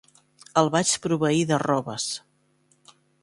[0.61, 2.09] El vaig proveir de robes.